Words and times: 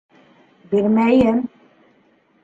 Бирмәйем! 0.71 1.43